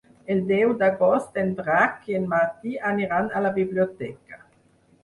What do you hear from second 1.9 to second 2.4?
i en